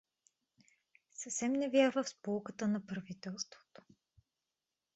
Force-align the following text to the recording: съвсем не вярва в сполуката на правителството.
съвсем 1.23 1.53
не 1.53 1.69
вярва 1.69 2.03
в 2.03 2.09
сполуката 2.09 2.67
на 2.67 2.85
правителството. 2.85 3.81